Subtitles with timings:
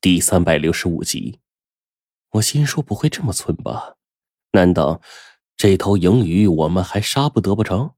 [0.00, 1.40] 第三百六十五集，
[2.30, 3.96] 我心说不会这么蠢吧？
[4.52, 5.02] 难道
[5.56, 7.94] 这头鹰鱼我们还杀不得不成？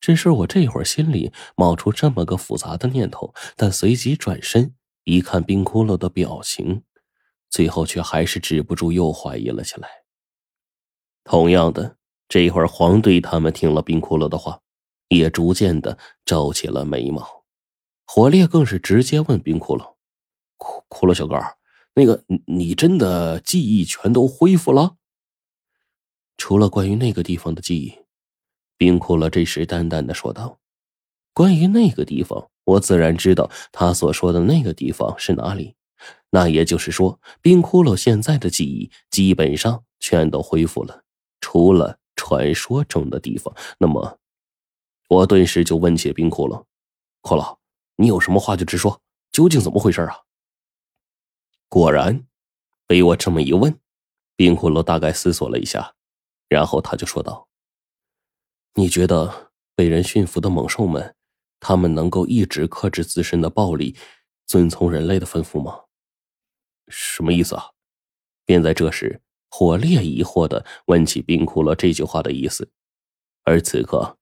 [0.00, 4.74] 只是我这会儿心里冒出这么个复杂的念头，但随即转身
[5.04, 6.82] 一看冰骷髅的表情，
[7.48, 9.88] 最后却还是止不住又怀疑了起来。
[11.22, 11.96] 同样的，
[12.28, 14.60] 这会儿黄队他们听了冰骷髅的话，
[15.10, 17.44] 也逐渐的皱起了眉毛，
[18.04, 19.97] 火烈更是直接问冰骷髅。
[20.58, 21.38] 骷骷髅小哥，
[21.94, 24.96] 那个你你真的记忆全都恢复了？
[26.36, 27.98] 除了关于那个地方的记忆，
[28.76, 30.60] 冰骷髅这时淡淡的说道
[31.34, 35.74] ：“关于那个地方，我自然知道他所说的那个地方是哪里。
[36.30, 41.02] 那也就是说，冰骷髅现在的记忆基本上全都恢复了，
[41.40, 43.52] 除了传说中的地方。
[43.78, 44.18] 那么，
[45.08, 46.64] 我顿时就问起冰骷髅：
[47.22, 47.56] 骷髅，
[47.96, 49.00] 你有什么话就直说，
[49.32, 50.18] 究竟怎么回事啊？”
[51.68, 52.26] 果然，
[52.86, 53.78] 被我这么一问，
[54.34, 55.94] 冰骷髅大概思索了一下，
[56.48, 57.46] 然后他就说道
[58.72, 61.14] ：“你觉得被人驯服的猛兽们，
[61.60, 63.94] 他们能够一直克制自身的暴力，
[64.46, 65.84] 遵从人类的吩咐吗？”
[66.88, 67.72] 什么意思啊？
[68.46, 72.70] 便在这时，火烈疑惑的问起冰骷髅这句话的意思，
[73.44, 74.16] 而此刻，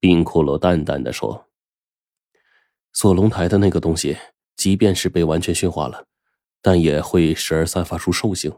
[0.00, 1.46] 冰骷髅淡淡的说
[2.92, 4.18] ：“锁龙台的那个东西，
[4.56, 6.04] 即便是被完全驯化了。”
[6.62, 8.52] 但也会时而散发出兽性。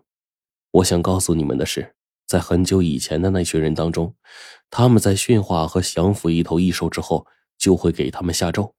[0.72, 1.94] 我想告诉你们的是，
[2.26, 4.14] 在很久以前的那群人当中，
[4.70, 7.26] 他们在驯化和降服一头异兽之后，
[7.58, 8.74] 就会给他们下咒，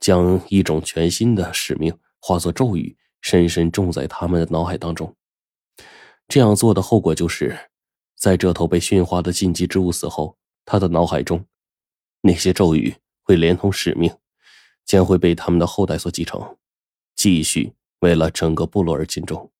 [0.00, 5.14] 将一种全新的使命化作咒语，深深种在他们的脑海当中。
[6.28, 7.70] 这样做的后果就是，
[8.16, 11.44] 在这头被驯化的禁忌之物死后，他的脑海中
[12.22, 14.12] 那些咒语会连同使命，
[14.84, 16.56] 将会被他们的后代所继承，
[17.14, 17.74] 继续。
[18.02, 19.52] 为了整个部落而尽忠。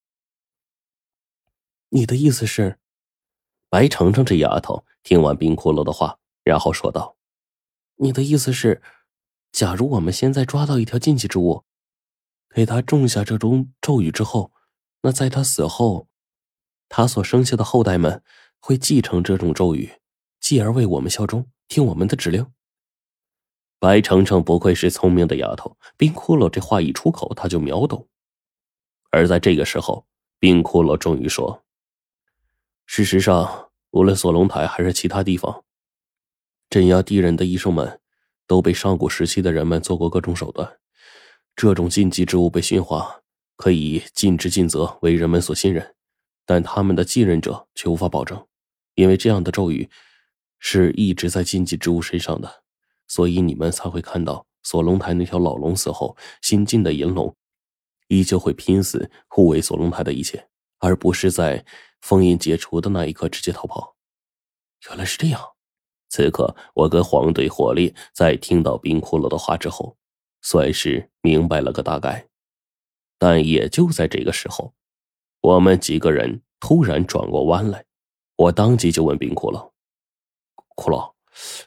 [1.90, 2.80] 你的意思是，
[3.68, 7.16] 白程程这丫头听完冰骷髅的话，然后说道
[7.96, 8.82] ：“你的意思是，
[9.52, 11.62] 假如我们现在抓到一条禁忌之物，
[12.52, 14.50] 给他种下这种咒语之后，
[15.02, 16.08] 那在他死后，
[16.88, 18.24] 他所生下的后代们
[18.58, 20.00] 会继承这种咒语，
[20.40, 22.50] 继而为我们效忠，听我们的指令。”
[23.78, 28.08] 白程程不愧是聪明的丫头，冰骷髅这话一出口，他就秒懂。
[29.12, 30.06] 而在这个时候，
[30.38, 31.62] 冰骷髅终于说
[32.86, 35.64] ：“事实上，无论锁龙台还是其他地方，
[36.70, 38.00] 镇压敌人的医生们，
[38.46, 40.78] 都被上古时期的人们做过各种手段。
[41.54, 43.20] 这种禁忌之物被驯化，
[43.56, 45.94] 可以尽职尽责，为人们所信任，
[46.46, 48.46] 但他们的继任者却无法保证，
[48.94, 49.90] 因为这样的咒语
[50.58, 52.62] 是一直在禁忌之物身上的，
[53.06, 57.36] 所以你们才会看到锁龙台那条老龙死后，新进的银龙。”
[58.12, 60.46] 依旧会拼死护卫锁龙台的一切，
[60.80, 61.64] 而不是在
[62.02, 63.96] 封印解除的那一刻直接逃跑。
[64.86, 65.40] 原来是这样。
[66.10, 69.96] 此刻，我跟黄队火烈在听到冰骷髅的话之后，
[70.42, 72.28] 算是明白了个大概。
[73.18, 74.74] 但也就在这个时候，
[75.40, 77.86] 我们几个人突然转过弯来，
[78.36, 79.70] 我当即就问冰骷髅
[80.76, 81.14] ：“骷髅，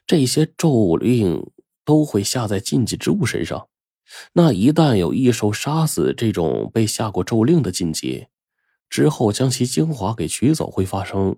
[0.06, 1.52] 这些咒令
[1.84, 3.68] 都会下在禁忌之物身上？”
[4.34, 8.28] 那一旦有异兽杀死这种被下过咒令的禁忌，
[8.90, 11.38] 之后将其精华给取走，会发生？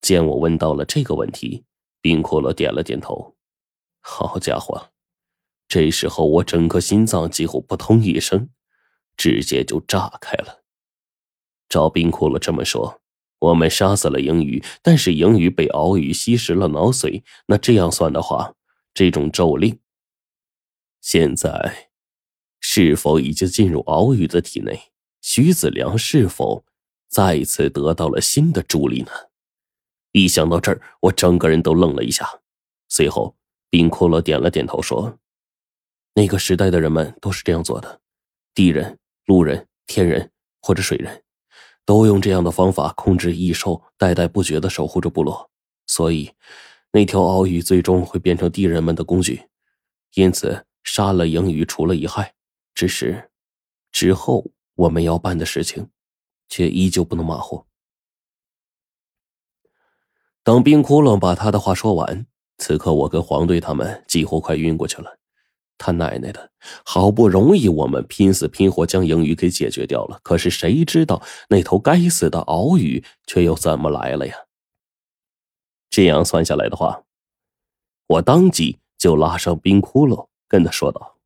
[0.00, 1.64] 见我问到了这个问题，
[2.00, 3.34] 冰骷髅点了点头。
[4.00, 4.90] 好家伙，
[5.66, 8.50] 这时候我整个心脏几乎扑通一声，
[9.16, 10.62] 直接就炸开了。
[11.68, 13.00] 照冰骷髅这么说，
[13.40, 18.54] 我们杀死了鹰鱼，但是鹰鱼被鳌鱼吸食了脑髓，那这样算的话，
[18.94, 19.78] 这种咒令。
[21.08, 21.90] 现在，
[22.58, 24.90] 是否已经进入敖鱼的体内？
[25.22, 26.64] 徐子良是否
[27.08, 29.12] 再次得到了新的助力呢？
[30.10, 32.28] 一想到这儿，我整个人都愣了一下。
[32.88, 33.36] 随后，
[33.70, 35.16] 冰骷髅点了点头，说
[36.14, 38.00] ：“那个时代的人们都是这样做的，
[38.52, 41.22] 地人、路人、天人或者水人，
[41.84, 45.48] 都用这样的方法控制异兽，代代不绝的守护着部落。
[45.86, 46.32] 所以，
[46.90, 49.42] 那条鳌鱼最终会变成地人们的工具。
[50.14, 52.34] 因此。”杀了鹰鱼，除了一害，
[52.72, 53.30] 只是
[53.90, 55.90] 之后我们要办的事情，
[56.48, 57.66] 却依旧不能马虎。
[60.44, 62.26] 等冰窟窿把他的话说完，
[62.58, 65.18] 此刻我跟黄队他们几乎快晕过去了。
[65.76, 66.52] 他奶奶的，
[66.84, 74.34] 好不容易我们拼死拼活将鹰鱼给解决掉了，可是谁知道那头该死的鳌鱼却又怎么来了呀？
[75.90, 77.02] 这样算下来的话，
[78.06, 80.28] 我当即就拉上冰窟窿。
[80.48, 81.16] 跟他说道：“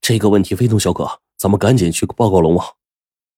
[0.00, 2.66] 这个问题，非同小可，咱们赶紧去报告龙王。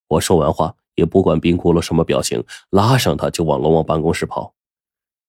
[0.08, 4.54] 我说完话，也不管冰骷髅什么表情，拉上他就往龙王办公室跑。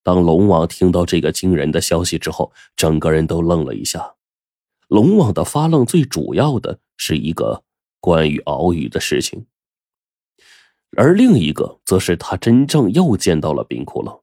[0.02, 4.14] 当龙王听到这个惊人的消息之后，整个人都愣了一下。
[4.88, 7.62] 龙王的发愣，最主要的是一个
[8.00, 9.46] 关于敖宇的事情，
[10.96, 14.22] 而另一个则是他真正又见到了冰骷髅。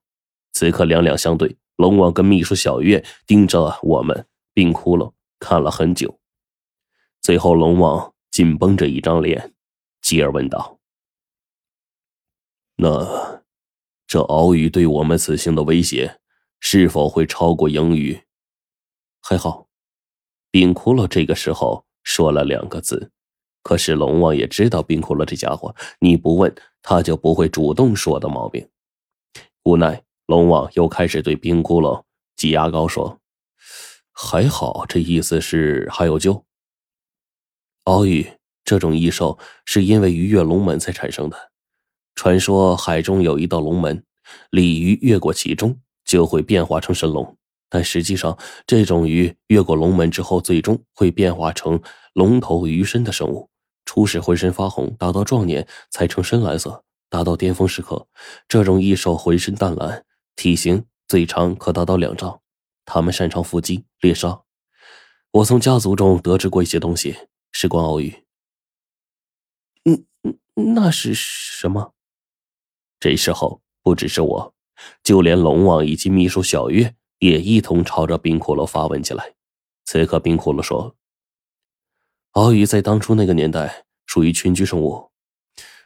[0.53, 6.17] 此刻两两相对，龙王跟秘书小月盯着我们冰窟窿看了很久，
[7.21, 9.53] 最后龙王紧绷着一张脸，
[10.01, 10.79] 继而问道
[12.77, 13.43] ：“那？”
[14.07, 16.19] 这鳌鱼对我们此行的威胁，
[16.59, 18.21] 是否会超过英语？
[19.19, 19.67] 还好，
[20.51, 23.11] 冰窟窿这个时候说了两个字。
[23.63, 28.69] 可是龙王也知道冰窟窿这家伙，你不问他就不会主动说的毛病。
[29.63, 32.03] 无奈，龙王又开始对冰窟窿
[32.37, 33.19] 挤牙膏说
[34.17, 36.45] ：“还好，这意思是还有救。
[37.83, 38.25] 敖宇
[38.63, 41.51] 这种异兽是因为鱼跃龙门才产生的。”
[42.15, 44.01] 传说海中有一道龙门，
[44.51, 47.37] 鲤鱼越过其中就会变化成神龙。
[47.67, 51.81] 但实际上，这种鱼越过龙门之后，最终会变化成
[52.13, 53.49] 龙头鱼身的生物。
[53.83, 58.07] 初始浑身发红，达到壮年才呈深蓝色，达到巅峰时刻，
[58.47, 60.05] 这种异兽浑身淡蓝，
[60.37, 62.39] 体型最长可达到两丈。
[62.85, 64.41] 他们擅长伏击猎杀。
[65.31, 67.17] 我从家族中得知过一些东西，
[67.51, 68.23] 事关鳌鱼。
[69.83, 71.93] 嗯嗯，那是什么？
[72.99, 74.55] 这时候，不只是我，
[75.03, 79.35] 就连龙王以及秘书小月也一同朝着冰骷髅发问起来。
[79.83, 80.95] 此刻，冰骷髅说
[82.33, 85.11] ：“鳌鱼在当初那个年代属于群居生物，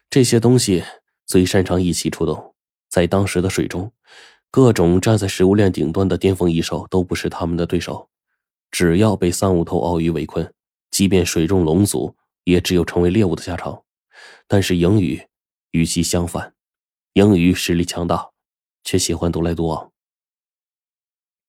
[0.09, 0.83] 这些东西
[1.25, 2.55] 最擅长一起出动。
[2.87, 3.91] 在当时的水中，
[4.51, 8.09] 各种站在食物链顶端的巅峰异兽都不是他们的对手。
[8.71, 10.53] 只要被三五头鳌鱼围困，
[10.91, 13.83] 即便水中龙族也只有成为猎物的下场。
[14.47, 15.27] 但是鹰鱼
[15.71, 16.53] 与其相反。”
[17.13, 18.29] 鹰鱼实力强大，
[18.83, 19.91] 却喜欢独来独往。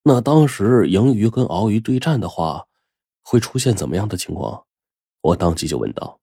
[0.03, 2.67] 那当时鹰鱼跟鳌鱼对战的话，
[3.23, 4.65] 会出现怎么样的情况？
[5.21, 6.19] 我当即就问道。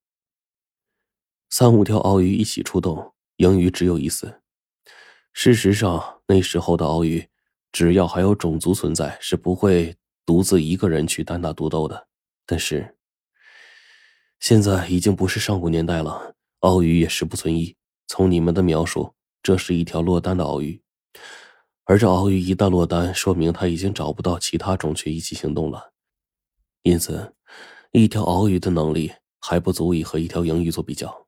[1.48, 4.42] 三五条鳌鱼一起出动，鹰鱼只有一死。
[5.40, 7.28] 事实上，那时候的鳌鱼，
[7.70, 9.94] 只要还有种族存在，是不会
[10.26, 12.08] 独自一个人去单打独斗的。
[12.44, 12.96] 但是，
[14.40, 17.76] 现在已经不是上古年代了，鳌鱼也时不存一。
[18.08, 19.14] 从你们的描述。
[19.40, 20.82] 这是一条落单的鳌鱼，
[21.84, 25.92] 而这鳌鱼一旦落单，说明它已经找不到其他种群一起行动了。
[26.82, 27.32] 因此，
[27.92, 31.27] 一条鳌鱼的能力还不足以和一条鹰鱼做比较。